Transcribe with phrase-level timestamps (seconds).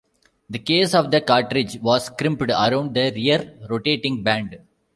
[0.49, 4.57] The case of the cartridge was crimped around the rear rotating band.